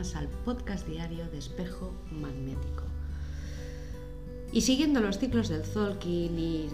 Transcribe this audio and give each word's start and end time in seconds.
al 0.00 0.28
podcast 0.46 0.86
diario 0.88 1.28
de 1.28 1.36
espejo 1.36 1.92
magnético. 2.10 2.84
Y 4.50 4.62
siguiendo 4.62 5.00
los 5.00 5.18
ciclos 5.18 5.50
del 5.50 5.62
Zolkin 5.62 6.38
y, 6.38 6.70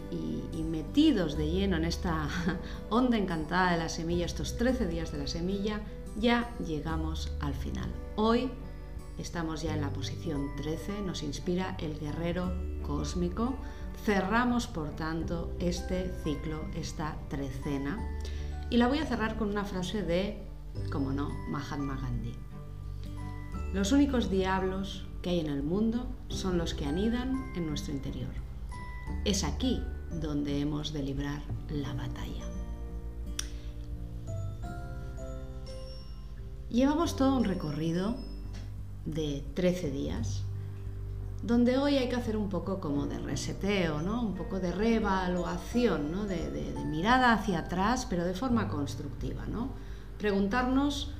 y, 0.54 0.62
metidos 0.62 1.36
de 1.36 1.50
lleno 1.50 1.76
en 1.76 1.84
esta 1.84 2.28
onda 2.88 3.18
encantada 3.18 3.72
de 3.72 3.78
la 3.78 3.88
semilla, 3.88 4.26
estos 4.26 4.56
13 4.56 4.86
días 4.86 5.10
de 5.10 5.18
la 5.18 5.26
semilla, 5.26 5.80
ya 6.16 6.54
llegamos 6.64 7.32
al 7.40 7.54
final. 7.54 7.90
Hoy 8.14 8.48
estamos 9.18 9.62
ya 9.62 9.74
en 9.74 9.80
la 9.80 9.92
posición 9.92 10.54
13, 10.56 11.02
nos 11.02 11.24
inspira 11.24 11.76
el 11.80 11.98
guerrero 11.98 12.52
cósmico. 12.86 13.56
Cerramos, 14.04 14.68
por 14.68 14.90
tanto, 14.90 15.52
este 15.58 16.14
ciclo, 16.22 16.64
esta 16.76 17.16
trecena. 17.28 17.98
Y 18.70 18.76
la 18.76 18.86
voy 18.86 18.98
a 18.98 19.06
cerrar 19.06 19.36
con 19.36 19.50
una 19.50 19.64
frase 19.64 20.02
de, 20.02 20.46
como 20.92 21.12
no, 21.12 21.30
Mahatma 21.48 21.98
Gandhi. 22.00 22.46
Los 23.76 23.92
únicos 23.92 24.30
diablos 24.30 25.04
que 25.20 25.28
hay 25.28 25.40
en 25.40 25.48
el 25.48 25.62
mundo 25.62 26.06
son 26.28 26.56
los 26.56 26.72
que 26.72 26.86
anidan 26.86 27.52
en 27.56 27.66
nuestro 27.66 27.92
interior. 27.92 28.32
Es 29.26 29.44
aquí 29.44 29.82
donde 30.18 30.60
hemos 30.60 30.94
de 30.94 31.02
librar 31.02 31.42
la 31.68 31.92
batalla. 31.92 32.46
Llevamos 36.70 37.16
todo 37.16 37.36
un 37.36 37.44
recorrido 37.44 38.16
de 39.04 39.44
13 39.52 39.90
días, 39.90 40.42
donde 41.42 41.76
hoy 41.76 41.98
hay 41.98 42.08
que 42.08 42.16
hacer 42.16 42.38
un 42.38 42.48
poco 42.48 42.80
como 42.80 43.04
de 43.06 43.18
reseteo, 43.18 44.00
¿no? 44.00 44.22
un 44.22 44.34
poco 44.36 44.58
de 44.58 44.72
reevaluación, 44.72 46.10
¿no? 46.10 46.24
de, 46.24 46.72
mirada 46.86 47.34
hacia 47.34 47.58
atrás, 47.58 48.06
pero 48.08 48.24
de 48.24 48.32
forma 48.32 48.68
constructiva. 48.68 49.44
¿no? 49.44 49.68
Preguntarnos, 50.16 51.10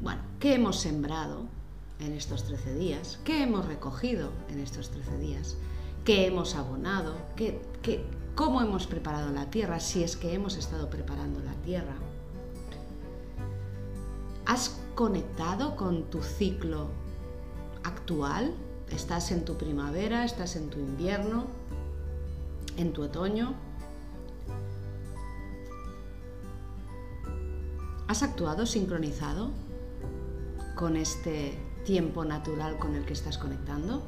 bueno, 0.00 0.20
¿qué 0.38 0.54
hemos 0.54 0.78
sembrado 0.78 1.57
en 2.00 2.12
estos 2.12 2.44
13 2.44 2.74
días? 2.74 3.18
¿Qué 3.24 3.42
hemos 3.42 3.66
recogido 3.66 4.30
en 4.48 4.60
estos 4.60 4.90
13 4.90 5.18
días? 5.18 5.56
¿Qué 6.04 6.26
hemos 6.26 6.54
abonado? 6.54 7.16
¿Qué, 7.36 7.60
qué, 7.82 8.04
¿Cómo 8.34 8.62
hemos 8.62 8.86
preparado 8.86 9.32
la 9.32 9.50
tierra? 9.50 9.80
Si 9.80 10.02
es 10.02 10.16
que 10.16 10.32
hemos 10.32 10.56
estado 10.56 10.88
preparando 10.88 11.40
la 11.40 11.54
tierra. 11.64 11.96
¿Has 14.46 14.80
conectado 14.94 15.76
con 15.76 16.04
tu 16.04 16.22
ciclo 16.22 16.88
actual? 17.82 18.54
¿Estás 18.90 19.32
en 19.32 19.44
tu 19.44 19.58
primavera? 19.58 20.24
¿Estás 20.24 20.56
en 20.56 20.70
tu 20.70 20.78
invierno? 20.78 21.46
¿En 22.76 22.92
tu 22.92 23.02
otoño? 23.02 23.54
¿Has 28.06 28.22
actuado 28.22 28.64
sincronizado 28.64 29.50
con 30.78 30.96
este 30.96 31.58
tiempo 31.84 32.24
natural 32.24 32.78
con 32.78 32.94
el 32.94 33.04
que 33.04 33.12
estás 33.12 33.36
conectando? 33.36 34.00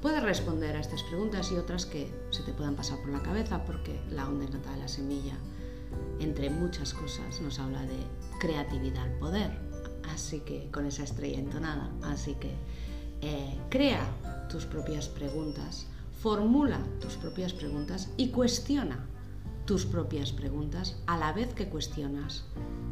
Puedes 0.00 0.22
responder 0.22 0.76
a 0.76 0.80
estas 0.80 1.02
preguntas 1.02 1.50
y 1.50 1.56
otras 1.56 1.84
que 1.84 2.14
se 2.30 2.44
te 2.44 2.52
puedan 2.52 2.76
pasar 2.76 3.00
por 3.00 3.08
la 3.08 3.20
cabeza 3.22 3.64
porque 3.64 4.00
la 4.08 4.28
onda 4.28 4.44
encantada 4.44 4.76
de 4.76 4.82
la 4.82 4.88
semilla, 4.88 5.36
entre 6.20 6.48
muchas 6.48 6.94
cosas, 6.94 7.40
nos 7.40 7.58
habla 7.58 7.82
de 7.82 7.96
creatividad 8.38 9.02
al 9.02 9.18
poder. 9.18 9.50
Así 10.14 10.40
que 10.40 10.70
con 10.70 10.86
esa 10.86 11.02
estrella 11.02 11.40
entonada, 11.40 11.90
así 12.04 12.36
que 12.36 12.54
eh, 13.20 13.58
crea 13.68 14.06
tus 14.48 14.64
propias 14.64 15.08
preguntas, 15.08 15.88
formula 16.22 16.78
tus 17.00 17.16
propias 17.16 17.52
preguntas 17.52 18.10
y 18.16 18.28
cuestiona 18.28 19.04
tus 19.66 19.86
propias 19.86 20.30
preguntas 20.30 21.02
a 21.08 21.18
la 21.18 21.32
vez 21.32 21.52
que 21.52 21.68
cuestionas 21.68 22.44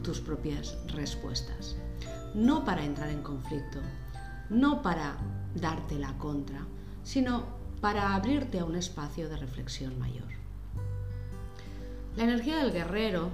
tus 0.03 0.21
propias 0.21 0.77
respuestas. 0.89 1.77
No 2.37 2.67
para 2.67 2.85
entrar 2.85 3.09
en 3.09 3.23
conflicto, 3.23 3.81
no 4.51 4.83
para 4.83 5.17
darte 5.55 5.99
la 5.99 6.19
contra, 6.19 6.67
sino 7.03 7.47
para 7.81 8.15
abrirte 8.15 8.59
a 8.61 8.67
un 8.67 8.77
espacio 8.77 9.31
de 9.31 9.39
reflexión 9.39 9.99
mayor. 9.99 10.29
La 12.15 12.25
energía 12.25 12.59
del 12.59 12.73
guerrero 12.73 13.31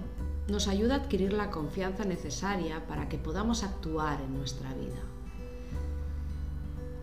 nos 0.48 0.68
ayuda 0.68 0.94
a 0.94 0.98
adquirir 0.98 1.32
la 1.32 1.50
confianza 1.50 2.04
necesaria 2.04 2.86
para 2.86 3.08
que 3.08 3.18
podamos 3.18 3.64
actuar 3.64 4.20
en 4.20 4.36
nuestra 4.38 4.72
vida. 4.74 5.02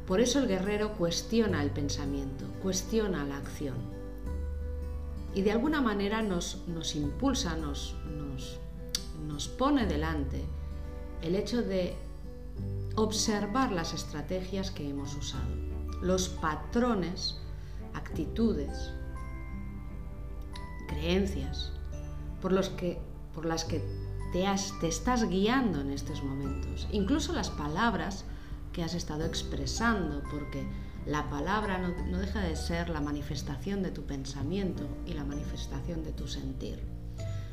Por 0.08 0.22
eso 0.22 0.40
el 0.40 0.48
guerrero 0.48 0.94
cuestiona 0.94 1.62
el 1.62 1.72
pensamiento, 1.72 2.46
cuestiona 2.64 3.26
la 3.26 3.38
acción. 3.38 3.76
Y 5.36 5.42
de 5.42 5.52
alguna 5.52 5.82
manera 5.82 6.22
nos, 6.22 6.64
impulsa, 6.96 7.58
nos, 7.58 7.96
pone 9.58 9.86
delante 9.86 10.46
el 11.22 11.36
hecho 11.36 11.62
de 11.62 11.96
observar 12.96 13.72
las 13.72 13.94
estrategias 13.94 14.72
que 14.72 14.90
hemos 14.90 15.16
usado, 15.16 15.50
los 16.02 16.30
patrones, 16.30 17.38
actitudes, 17.94 18.92
creencias 20.88 21.72
por 22.42 22.52
los 22.52 22.70
que 22.70 23.00
por 23.34 23.46
las 23.46 23.64
que 23.64 23.80
te, 24.34 24.46
te 24.82 24.88
estás 24.88 25.30
guiando 25.30 25.82
en 25.82 25.92
estos 25.92 26.24
momentos, 26.24 26.88
incluso 26.92 27.32
las 27.32 27.50
palabras 27.50 28.26
que 28.74 28.84
has 28.84 28.94
estado 28.94 29.26
expresando, 29.26 30.22
porque 30.30 30.68
la 31.06 31.30
palabra 31.30 31.78
no, 31.80 32.18
deja 32.18 32.42
de 32.42 32.56
ser 32.56 32.90
la 32.90 33.02
manifestación 33.02 33.82
de 33.82 33.92
tu 33.92 34.04
pensamiento 34.04 34.88
y 35.06 35.14
la 35.14 35.24
manifestación 35.24 36.04
de 36.04 36.12
tu 36.12 36.28
sentir. 36.28 36.84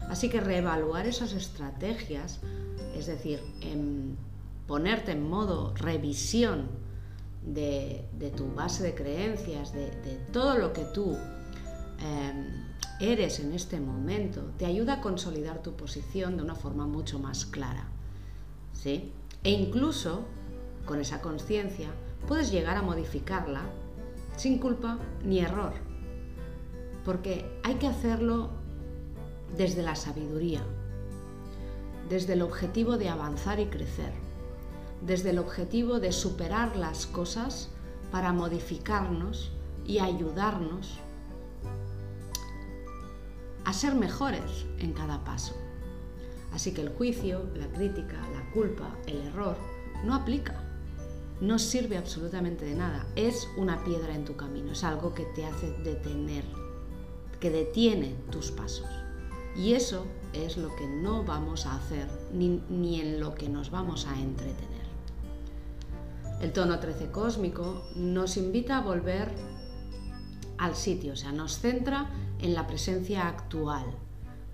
Así 0.09 0.29
que 0.29 0.41
reevaluar 0.41 1.07
esas 1.07 1.33
estrategias, 1.33 2.41
es 2.99 3.07
decir, 3.07 3.41
ponerte 4.67 5.13
en 5.13 5.29
modo 5.29 5.75
revisión 5.75 6.69
de, 7.43 8.09
tu 8.37 8.53
base 8.55 8.83
de 8.83 8.95
creencias, 8.95 9.73
de, 9.73 10.21
todo 10.33 10.59
lo 10.59 10.73
que 10.73 10.85
tú 10.85 11.17
eh, 12.01 12.65
eres 13.01 13.41
en 13.41 13.53
este 13.53 13.81
momento 13.81 14.53
te 14.59 14.67
ayuda 14.67 14.95
a 14.95 15.01
consolidar 15.01 15.63
tu 15.63 15.75
posición 15.75 16.37
de 16.37 16.43
una 16.43 16.55
forma 16.55 16.87
mucho 16.87 17.19
más 17.19 17.47
clara. 17.47 17.89
¿sí? 18.73 19.13
E 19.45 19.51
incluso 19.51 20.25
con 20.85 21.01
esa 21.01 21.21
conciencia 21.21 21.91
puedes 22.27 22.51
llegar 22.51 22.77
a 22.77 22.83
modificarla 22.83 23.63
sin 24.37 24.59
culpa 24.59 24.99
ni 25.25 25.41
error. 25.41 25.75
Porque 27.05 27.61
hay 27.63 27.77
que 27.77 27.87
hacerlo 27.87 28.51
desde 29.57 29.83
la 29.83 29.95
sabiduría, 29.95 30.63
desde 32.09 32.35
el 32.35 32.43
objetivo 32.43 32.97
de 32.99 33.09
avanzar 33.09 33.61
y 33.61 33.67
crecer, 33.67 34.13
desde 35.01 35.31
el 35.31 35.39
objetivo 35.39 36.01
de 36.01 36.13
superar 36.13 36.77
las 36.77 37.07
cosas 37.07 37.69
para 38.11 38.33
modificarnos 38.33 39.51
y 39.85 39.99
ayudarnos 39.99 40.99
a 43.65 43.73
ser 43.73 43.95
mejores 43.95 44.67
en 44.79 44.93
cada 44.93 45.25
paso. 45.25 45.55
Así 46.53 46.73
que 46.73 46.83
el 46.83 46.91
juicio, 46.91 47.45
la 47.55 47.67
crítica, 47.67 48.17
la 48.33 48.51
culpa, 48.53 48.97
el 49.07 49.21
error 49.23 49.57
no 50.05 50.15
aplica. 50.15 50.63
No 51.41 51.59
sirve 51.59 51.99
absolutamente 51.99 52.65
de 52.65 52.75
nada. 52.75 53.07
Es 53.15 53.49
una 53.59 53.85
piedra 53.85 54.15
en 54.15 54.25
tu 54.25 54.37
camino. 54.37 54.73
Es 54.73 54.85
algo 54.85 55.13
que 55.13 55.25
te 55.35 55.45
hace 55.45 55.71
detener, 55.83 56.45
que 57.41 57.51
detiene 57.51 58.15
tus 58.31 58.51
pasos. 58.51 58.89
Y 59.57 59.73
eso 59.73 60.07
es 60.33 60.57
lo 60.57 60.75
que 60.77 60.87
no 60.87 61.25
vamos 61.25 61.67
a 61.67 61.77
hacer 61.77 62.09
ni, 62.33 62.63
ni 62.69 63.01
en 63.01 63.21
lo 63.21 63.35
que 63.35 63.49
nos 63.49 63.71
vamos 63.71 64.07
a 64.07 64.19
entretener. 64.21 64.87
El 66.41 66.53
tono 66.53 66.79
13 66.79 67.11
cósmico 67.11 67.85
nos 67.97 68.37
invita 68.37 68.79
a 68.79 68.83
volver 68.83 69.33
al 70.59 70.75
sitio, 70.75 71.15
o 71.15 71.17
sea, 71.17 71.33
nos 71.33 71.59
centra 71.59 72.11
en 72.39 72.55
la 72.55 72.67
presencia 72.67 73.27
actual. 73.27 73.85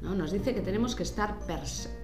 ¿no? 0.01 0.15
Nos 0.15 0.31
dice 0.31 0.55
que 0.55 0.61
tenemos 0.61 0.95
que 0.95 1.03
estar 1.03 1.38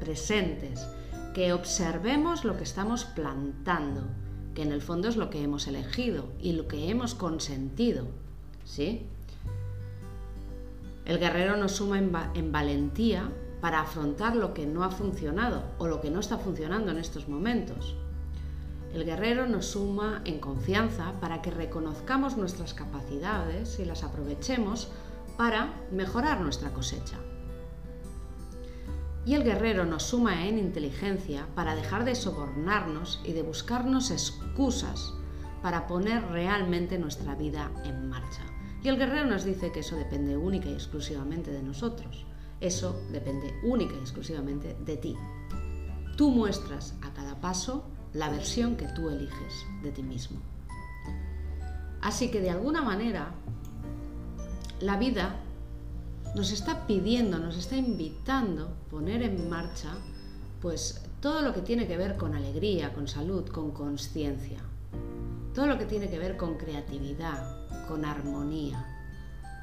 presentes, 0.00 0.86
que 1.34 1.52
observemos 1.52 2.44
lo 2.44 2.56
que 2.56 2.64
estamos 2.64 3.04
plantando, 3.04 4.02
que 4.54 4.62
en 4.62 4.72
el 4.72 4.82
fondo 4.82 5.08
es 5.08 5.16
lo 5.16 5.30
que 5.30 5.42
hemos 5.42 5.68
elegido 5.68 6.32
y 6.40 6.52
lo 6.52 6.66
que 6.66 6.90
hemos 6.90 7.14
consentido. 7.14 8.06
¿sí? 8.64 9.06
El 11.08 11.18
guerrero 11.18 11.56
nos 11.56 11.72
suma 11.72 11.98
en, 11.98 12.12
en 12.34 12.52
valentía 12.52 13.32
para 13.62 13.80
afrontar 13.80 14.36
lo 14.36 14.52
que 14.52 14.66
no 14.66 14.84
ha 14.84 14.90
funcionado 14.90 15.64
o 15.78 15.88
lo 15.88 16.02
que 16.02 16.10
no 16.10 16.20
está 16.20 16.36
funcionando 16.36 16.90
en 16.90 16.98
estos 16.98 17.28
momentos. 17.28 17.96
El 18.92 19.06
guerrero 19.06 19.46
nos 19.46 19.64
suma 19.68 20.20
en 20.26 20.38
confianza 20.38 21.14
para 21.18 21.40
que 21.40 21.50
reconozcamos 21.50 22.36
nuestras 22.36 22.74
capacidades 22.74 23.78
y 23.78 23.86
las 23.86 24.04
aprovechemos 24.04 24.88
para 25.38 25.72
mejorar 25.90 26.42
nuestra 26.42 26.74
cosecha. 26.74 27.16
Y 29.24 29.32
el 29.32 29.44
guerrero 29.44 29.86
nos 29.86 30.02
suma 30.02 30.46
en 30.46 30.58
inteligencia 30.58 31.46
para 31.54 31.74
dejar 31.74 32.04
de 32.04 32.16
sobornarnos 32.16 33.22
y 33.24 33.32
de 33.32 33.42
buscarnos 33.42 34.10
excusas 34.10 35.14
para 35.62 35.86
poner 35.86 36.22
realmente 36.28 36.98
nuestra 36.98 37.34
vida 37.34 37.70
en 37.84 38.10
marcha. 38.10 38.57
Y 38.82 38.88
el 38.88 38.96
guerrero 38.96 39.26
nos 39.26 39.44
dice 39.44 39.72
que 39.72 39.80
eso 39.80 39.96
depende 39.96 40.36
única 40.36 40.68
y 40.68 40.74
exclusivamente 40.74 41.50
de 41.50 41.62
nosotros. 41.62 42.24
Eso 42.60 43.00
depende 43.12 43.54
única 43.62 43.94
y 43.94 43.98
exclusivamente 43.98 44.76
de 44.84 44.96
ti. 44.96 45.16
Tú 46.16 46.30
muestras 46.30 46.94
a 47.02 47.12
cada 47.12 47.40
paso 47.40 47.84
la 48.12 48.30
versión 48.30 48.76
que 48.76 48.86
tú 48.88 49.10
eliges 49.10 49.66
de 49.82 49.92
ti 49.92 50.02
mismo. 50.02 50.40
Así 52.00 52.30
que 52.30 52.40
de 52.40 52.50
alguna 52.50 52.82
manera 52.82 53.32
la 54.80 54.96
vida 54.96 55.36
nos 56.34 56.52
está 56.52 56.86
pidiendo, 56.86 57.38
nos 57.38 57.56
está 57.56 57.76
invitando 57.76 58.66
a 58.66 58.90
poner 58.90 59.22
en 59.22 59.48
marcha 59.48 59.90
pues 60.60 61.02
todo 61.20 61.42
lo 61.42 61.52
que 61.52 61.62
tiene 61.62 61.86
que 61.86 61.96
ver 61.96 62.16
con 62.16 62.34
alegría, 62.34 62.92
con 62.92 63.08
salud, 63.08 63.46
con 63.48 63.72
conciencia. 63.72 64.58
Todo 65.54 65.66
lo 65.66 65.78
que 65.78 65.86
tiene 65.86 66.08
que 66.08 66.18
ver 66.18 66.36
con 66.36 66.56
creatividad, 66.56 67.57
con 67.88 68.04
armonía, 68.04 68.84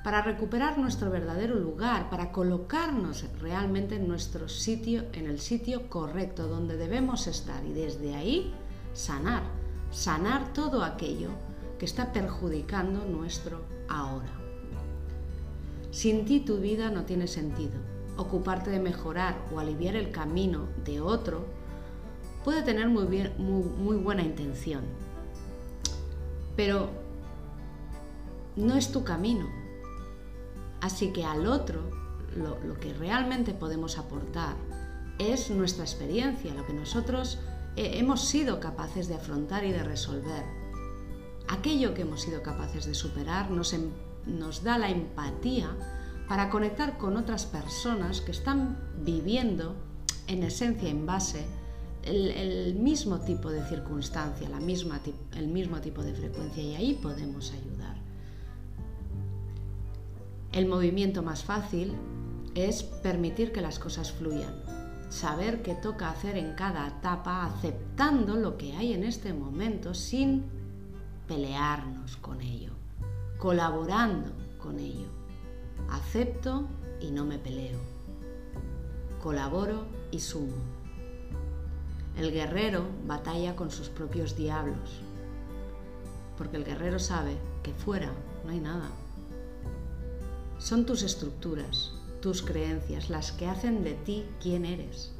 para 0.03 0.21
recuperar 0.21 0.77
nuestro 0.77 1.09
verdadero 1.11 1.55
lugar, 1.55 2.09
para 2.09 2.31
colocarnos 2.31 3.25
realmente 3.39 3.95
en 3.95 4.07
nuestro 4.07 4.49
sitio, 4.49 5.05
en 5.13 5.27
el 5.27 5.39
sitio 5.39 5.89
correcto 5.89 6.47
donde 6.47 6.75
debemos 6.75 7.27
estar 7.27 7.63
y 7.63 7.73
desde 7.73 8.15
ahí 8.15 8.53
sanar, 8.93 9.43
sanar 9.91 10.53
todo 10.53 10.83
aquello 10.83 11.29
que 11.77 11.85
está 11.85 12.11
perjudicando 12.11 13.05
nuestro 13.05 13.61
ahora. 13.87 14.31
Sin 15.91 16.25
ti 16.25 16.39
tu 16.39 16.57
vida 16.57 16.89
no 16.89 17.05
tiene 17.05 17.27
sentido. 17.27 17.79
Ocuparte 18.17 18.71
de 18.71 18.79
mejorar 18.79 19.35
o 19.53 19.59
aliviar 19.59 19.95
el 19.95 20.11
camino 20.11 20.67
de 20.83 20.99
otro 21.01 21.45
puede 22.43 22.63
tener 22.63 22.89
muy, 22.89 23.05
bien, 23.05 23.33
muy 23.37 23.97
buena 23.97 24.23
intención, 24.23 24.81
pero 26.55 27.04
no 28.55 28.75
es 28.75 28.91
tu 28.91 29.03
camino 29.03 29.47
Así 30.85 31.11
que 31.11 31.25
al 31.25 31.47
otro 31.47 31.81
lo, 32.35 32.79
que 32.79 32.93
realmente 32.93 33.55
podemos 33.55 33.97
aportar 33.97 34.55
es 35.17 35.49
nuestra 35.49 35.83
experiencia, 35.83 36.53
lo 36.53 36.63
que 36.67 36.73
nosotros 36.73 37.39
eh, 37.75 37.93
hemos 37.95 38.25
sido 38.25 38.59
capaces 38.59 39.07
de 39.07 39.15
afrontar 39.15 39.63
y 39.63 39.71
de 39.71 39.81
resolver. 39.81 40.43
Aquello 41.47 41.95
que 41.95 42.03
hemos 42.03 42.21
sido 42.21 42.43
capaces 42.43 42.85
de 42.85 42.93
superar 42.93 43.49
nos, 43.49 43.73
em, 43.73 43.89
nos 44.27 44.63
da 44.63 44.77
la 44.77 44.91
empatía 44.91 45.75
para 46.27 46.51
conectar 46.51 46.99
con 46.99 47.17
otras 47.17 47.47
personas 47.47 48.21
que 48.21 48.31
están 48.31 48.77
viviendo 49.03 49.75
en 50.27 50.43
esencia, 50.43 50.89
en 50.89 51.07
base, 51.07 51.45
el, 52.03 52.75
mismo 52.75 53.21
tipo 53.21 53.49
de 53.49 53.67
circunstancia, 53.67 54.47
la 54.49 54.59
misma, 54.59 55.01
el 55.35 55.47
mismo 55.47 55.81
tipo 55.81 56.03
de 56.03 56.13
frecuencia 56.13 56.61
y 56.61 56.75
ahí 56.75 56.93
podemos 57.01 57.51
ayudar. 57.51 57.94
El 60.55 60.67
movimiento 60.67 61.21
más 61.21 61.43
fácil 61.43 61.97
es 62.55 62.81
permitir 62.81 63.51
que 63.51 63.59
las 63.59 63.77
cosas 63.77 64.13
fluyan, 64.13 64.55
saber 65.09 65.61
qué 65.61 65.75
toca 65.75 66.09
hacer 66.09 66.37
en 66.37 66.55
cada 66.55 66.87
etapa, 66.87 67.45
aceptando 67.45 68.37
lo 68.37 68.55
que 68.55 68.73
hay 68.73 68.93
en 68.93 69.03
este 69.03 69.33
momento 69.33 69.93
sin 69.93 70.45
pelearnos 71.27 72.15
con 72.15 72.39
ello, 72.39 72.71
colaborando 73.37 74.31
con 74.57 74.79
ello. 74.79 75.09
Acepto 75.89 76.69
y 77.01 77.11
no 77.11 77.25
me 77.25 77.37
peleo. 77.37 77.81
Colaboro 79.21 79.87
y 80.09 80.21
sumo. 80.21 80.55
El 82.17 82.31
guerrero 82.31 82.85
batalla 83.05 83.57
con 83.57 83.71
sus 83.71 83.89
propios 83.89 84.37
diablos, 84.37 85.01
porque 86.37 86.55
el 86.55 86.63
guerrero 86.63 86.97
sabe 86.97 87.35
que 87.61 87.73
fuera 87.73 88.13
no 88.45 88.51
hay 88.51 88.61
nada. 88.61 88.89
Son 90.57 90.85
tus 90.85 91.03
estructuras, 91.03 91.91
tus 92.21 92.41
creencias, 92.41 93.09
las 93.09 93.33
que 93.33 93.45
hacen 93.45 93.83
de 93.83 93.93
ti 93.93 94.25
quien 94.41 94.65
eres. 94.65 95.13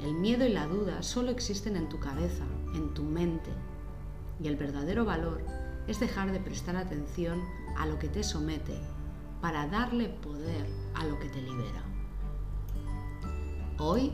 El 0.00 0.14
miedo 0.14 0.46
y 0.46 0.48
la 0.48 0.66
duda 0.66 1.02
solo 1.02 1.30
existen 1.30 1.76
en 1.76 1.90
tu 1.90 2.00
cabeza, 2.00 2.44
en 2.74 2.94
tu 2.94 3.02
mente. 3.02 3.50
Y 4.42 4.48
el 4.48 4.56
verdadero 4.56 5.04
valor 5.04 5.42
es 5.86 6.00
dejar 6.00 6.32
de 6.32 6.40
prestar 6.40 6.76
atención 6.76 7.42
a 7.76 7.86
lo 7.86 7.98
que 7.98 8.08
te 8.08 8.24
somete 8.24 8.80
para 9.42 9.66
darle 9.66 10.08
poder 10.08 10.66
a 10.94 11.04
lo 11.04 11.18
que 11.18 11.28
te 11.28 11.42
libera. 11.42 11.84
Hoy 13.78 14.10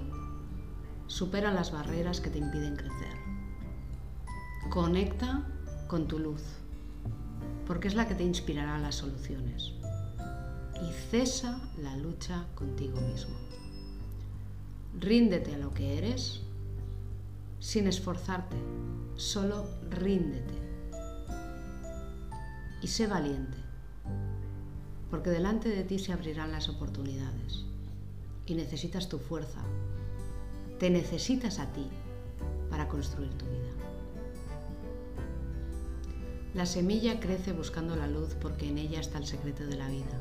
supera 1.07 1.53
las 1.53 1.71
barreras 1.71 2.21
que 2.21 2.31
te 2.31 2.39
impiden 2.39 2.75
crecer. 2.75 3.17
Conecta 4.71 5.47
con 5.87 6.09
tu 6.09 6.19
luz, 6.19 6.43
porque 7.65 7.87
es 7.87 7.95
la 7.95 8.09
que 8.09 8.17
te 8.17 8.25
inspirará 8.25 8.77
las 8.79 8.97
soluciones 8.97 9.79
y 10.83 10.93
cesa 11.11 11.61
la 11.83 11.97
lucha 11.97 12.47
contigo 12.55 13.01
mismo. 13.01 13.37
Ríndete 14.99 15.55
a 15.55 15.59
lo 15.59 15.73
que 15.73 15.99
eres 15.99 16.41
sin 17.61 17.87
esforzarte, 17.89 18.57
solo 19.17 19.67
ríndete. 19.91 20.55
Y 22.81 22.87
sé 22.89 23.07
valiente, 23.07 23.59
porque 25.11 25.31
delante 25.31 25.69
de 25.69 25.83
ti 25.83 25.99
se 25.99 26.13
abrirán 26.13 26.53
las 26.53 26.69
oportunidades 26.69 27.65
y 28.47 28.55
necesitas 28.55 29.09
tu 29.09 29.19
fuerza. 29.19 29.61
Te 30.79 30.91
necesitas 30.91 31.59
a 31.59 31.73
ti 31.73 31.89
para 32.71 32.89
construir 32.89 33.33
tu 33.35 33.47
vida. 33.47 33.69
La 36.55 36.67
semilla 36.67 37.21
crece 37.21 37.53
buscando 37.53 37.95
la 37.97 38.07
luz 38.07 38.35
porque 38.41 38.69
en 38.69 38.79
ella 38.79 39.01
está 39.01 39.19
el 39.19 39.27
secreto 39.27 39.67
de 39.67 39.77
la 39.77 39.89
vida. 39.89 40.21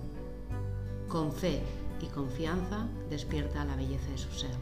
Con 1.07 1.31
fe 1.31 1.62
y 2.01 2.07
confianza 2.07 2.88
despierta 3.09 3.65
la 3.65 3.75
belleza 3.75 4.09
de 4.12 4.18
su 4.18 4.31
ser. 4.31 4.56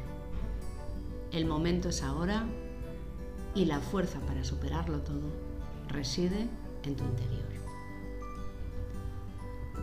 El 1.32 1.46
momento 1.46 1.90
es 1.90 2.04
ahora 2.04 2.46
y 3.56 3.66
la 3.66 3.80
fuerza 3.80 4.20
para 4.22 4.44
superarlo 4.44 5.00
todo 5.00 5.32
reside 5.88 6.48
en 6.84 6.96
tu 6.96 7.04
interior. 7.04 7.46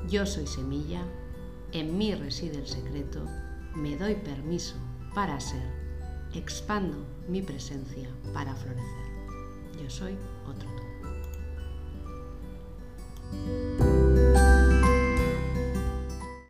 Yo 0.09 0.26
soy 0.26 0.47
semilla, 0.47 1.03
en 1.73 1.97
mí 1.97 2.14
reside 2.14 2.59
el 2.59 2.67
secreto, 2.67 3.25
me 3.75 3.97
doy 3.97 4.15
permiso 4.15 4.76
para 5.15 5.41
ser, 5.41 5.62
expando 6.35 7.05
mi 7.29 7.43
presencia 7.43 8.08
para 8.32 8.55
florecer. 8.55 9.06
Yo 9.82 9.88
soy 9.91 10.17
otro 10.47 10.69
tú. 10.76 10.82